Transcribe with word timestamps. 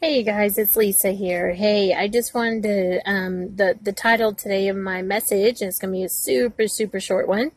Hey 0.00 0.22
guys, 0.22 0.58
it's 0.58 0.76
Lisa 0.76 1.10
here. 1.10 1.54
Hey, 1.54 1.92
I 1.92 2.06
just 2.06 2.32
wanted 2.32 2.62
to 2.62 3.10
um 3.10 3.56
the 3.56 3.76
the 3.82 3.92
title 3.92 4.32
today 4.32 4.68
of 4.68 4.76
my 4.76 5.02
message, 5.02 5.60
and 5.60 5.68
it's 5.68 5.80
gonna 5.80 5.92
be 5.92 6.04
a 6.04 6.08
super 6.08 6.68
super 6.68 7.00
short 7.00 7.26
one, 7.26 7.50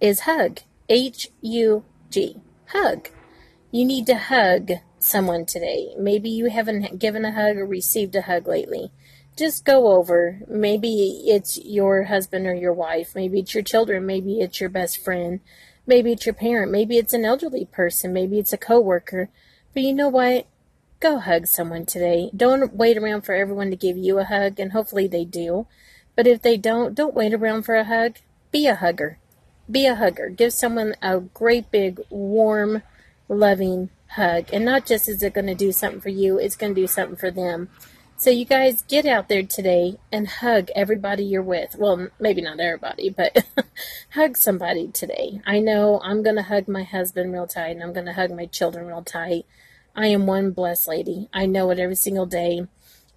is 0.00 0.20
hug. 0.20 0.60
H 0.88 1.32
U 1.40 1.84
G. 2.08 2.36
Hug. 2.66 3.08
You 3.72 3.84
need 3.84 4.06
to 4.06 4.16
hug 4.16 4.70
someone 5.00 5.46
today. 5.46 5.92
Maybe 5.98 6.30
you 6.30 6.48
haven't 6.48 7.00
given 7.00 7.24
a 7.24 7.32
hug 7.32 7.56
or 7.56 7.66
received 7.66 8.14
a 8.14 8.22
hug 8.22 8.46
lately. 8.46 8.92
Just 9.36 9.64
go 9.64 9.90
over. 9.90 10.42
Maybe 10.46 11.24
it's 11.26 11.58
your 11.58 12.04
husband 12.04 12.46
or 12.46 12.54
your 12.54 12.72
wife. 12.72 13.16
Maybe 13.16 13.40
it's 13.40 13.52
your 13.52 13.64
children. 13.64 14.06
Maybe 14.06 14.38
it's 14.38 14.60
your 14.60 14.70
best 14.70 15.02
friend. 15.02 15.40
Maybe 15.88 16.12
it's 16.12 16.24
your 16.24 16.36
parent. 16.36 16.70
Maybe 16.70 16.98
it's 16.98 17.14
an 17.14 17.24
elderly 17.24 17.64
person. 17.64 18.12
Maybe 18.12 18.38
it's 18.38 18.52
a 18.52 18.58
coworker. 18.58 19.28
But 19.74 19.82
you 19.82 19.92
know 19.92 20.08
what? 20.08 20.46
Go 21.00 21.18
hug 21.18 21.46
someone 21.46 21.86
today. 21.86 22.30
Don't 22.36 22.74
wait 22.74 22.98
around 22.98 23.22
for 23.22 23.34
everyone 23.34 23.70
to 23.70 23.76
give 23.76 23.96
you 23.96 24.18
a 24.18 24.24
hug, 24.24 24.60
and 24.60 24.72
hopefully 24.72 25.08
they 25.08 25.24
do. 25.24 25.66
But 26.14 26.26
if 26.26 26.42
they 26.42 26.58
don't, 26.58 26.94
don't 26.94 27.14
wait 27.14 27.32
around 27.32 27.62
for 27.62 27.74
a 27.74 27.84
hug. 27.84 28.18
Be 28.50 28.66
a 28.66 28.74
hugger. 28.74 29.18
Be 29.70 29.86
a 29.86 29.94
hugger. 29.94 30.28
Give 30.28 30.52
someone 30.52 30.94
a 31.00 31.20
great 31.20 31.70
big, 31.70 32.00
warm, 32.10 32.82
loving 33.28 33.88
hug. 34.08 34.50
And 34.52 34.64
not 34.64 34.84
just 34.84 35.08
is 35.08 35.22
it 35.22 35.32
going 35.32 35.46
to 35.46 35.54
do 35.54 35.72
something 35.72 36.02
for 36.02 36.10
you, 36.10 36.38
it's 36.38 36.56
going 36.56 36.74
to 36.74 36.80
do 36.80 36.86
something 36.86 37.16
for 37.16 37.30
them. 37.30 37.70
So 38.18 38.28
you 38.28 38.44
guys 38.44 38.82
get 38.82 39.06
out 39.06 39.30
there 39.30 39.42
today 39.42 39.96
and 40.12 40.28
hug 40.28 40.68
everybody 40.76 41.24
you're 41.24 41.42
with. 41.42 41.76
Well, 41.78 42.08
maybe 42.18 42.42
not 42.42 42.60
everybody, 42.60 43.08
but 43.08 43.46
hug 44.10 44.36
somebody 44.36 44.88
today. 44.88 45.40
I 45.46 45.60
know 45.60 46.00
I'm 46.04 46.22
going 46.22 46.36
to 46.36 46.42
hug 46.42 46.68
my 46.68 46.82
husband 46.82 47.32
real 47.32 47.46
tight 47.46 47.70
and 47.70 47.82
I'm 47.82 47.94
going 47.94 48.04
to 48.04 48.12
hug 48.12 48.30
my 48.30 48.44
children 48.44 48.86
real 48.86 49.02
tight. 49.02 49.46
I 49.94 50.06
am 50.06 50.26
one 50.26 50.52
blessed 50.52 50.88
lady. 50.88 51.28
I 51.32 51.46
know 51.46 51.70
it 51.70 51.78
every 51.78 51.96
single 51.96 52.26
day. 52.26 52.66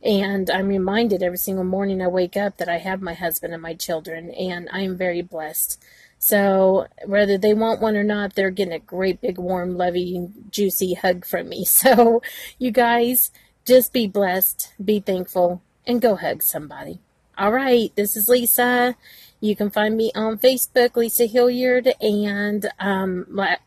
And 0.04 0.50
I'm 0.50 0.68
reminded 0.68 1.24
every 1.24 1.38
single 1.38 1.64
morning 1.64 2.02
I 2.02 2.08
wake 2.08 2.36
up 2.36 2.58
that 2.58 2.68
I 2.68 2.78
have 2.80 3.02
my 3.02 3.14
husband 3.14 3.54
and 3.54 3.62
my 3.62 3.74
children, 3.74 4.32
and 4.32 4.68
I 4.72 4.82
am 4.82 4.98
very 4.98 5.22
blessed. 5.22 5.82
So, 6.20 6.88
whether 7.06 7.38
they 7.38 7.54
want 7.54 7.82
one 7.82 7.96
or 7.96 8.04
not, 8.04 8.36
they're 8.36 8.50
getting 8.50 8.74
a 8.74 8.80
great 8.80 9.22
big, 9.22 9.38
warm, 9.38 9.78
loving, 9.78 10.34
juicy 10.50 10.96
hug 10.96 11.26
from 11.26 11.50
me. 11.50 11.66
So, 11.66 12.22
you 12.58 12.72
guys, 12.72 13.32
just 13.66 13.94
be 13.94 14.08
blessed, 14.08 14.74
be 14.84 15.00
thankful, 15.00 15.62
and 15.88 16.02
go 16.02 16.16
hug 16.16 16.44
somebody. 16.44 17.00
All 17.38 17.52
right, 17.52 17.92
this 17.96 18.16
is 18.16 18.30
Lisa. 18.30 18.96
You 19.40 19.56
can 19.56 19.70
find 19.70 19.98
me 19.98 20.12
on 20.16 20.38
Facebook, 20.38 20.96
Lisa 20.96 21.26
Hilliard, 21.26 21.94
and 22.00 22.70
um, 22.80 23.26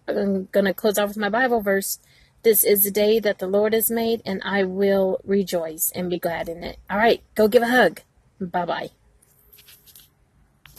I'm 0.08 0.48
going 0.52 0.66
to 0.66 0.74
close 0.74 0.98
off 0.98 1.08
with 1.08 1.18
my 1.18 1.28
Bible 1.28 1.60
verse. 1.60 1.98
This 2.42 2.64
is 2.64 2.84
the 2.84 2.90
day 2.90 3.18
that 3.18 3.38
the 3.38 3.46
Lord 3.46 3.72
has 3.72 3.90
made, 3.90 4.22
and 4.24 4.40
I 4.44 4.62
will 4.62 5.20
rejoice 5.24 5.90
and 5.94 6.08
be 6.10 6.18
glad 6.18 6.48
in 6.48 6.62
it. 6.62 6.78
All 6.88 6.98
right, 6.98 7.22
go 7.34 7.48
give 7.48 7.62
a 7.62 7.68
hug. 7.68 8.00
Bye 8.40 8.64
bye. 8.64 8.90